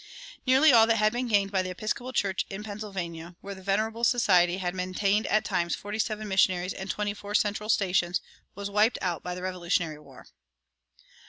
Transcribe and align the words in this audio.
Nearly 0.47 0.71
all 0.73 0.87
that 0.87 0.95
had 0.95 1.13
been 1.13 1.27
gained 1.27 1.51
by 1.51 1.61
the 1.61 1.69
Episcopal 1.69 2.11
Church 2.11 2.43
in 2.49 2.63
Pennsylvania, 2.63 3.35
where 3.41 3.53
the 3.53 3.61
"Venerable 3.61 4.03
Society" 4.03 4.57
had 4.57 4.73
maintained 4.73 5.27
at 5.27 5.45
times 5.45 5.75
forty 5.75 5.99
seven 5.99 6.27
missionaries 6.27 6.73
and 6.73 6.89
twenty 6.89 7.13
four 7.13 7.35
central 7.35 7.69
stations, 7.69 8.19
was 8.55 8.67
wiped 8.67 8.97
out 8.99 9.21
by 9.21 9.35
the 9.35 9.43
Revolutionary 9.43 9.99
War. 9.99 10.25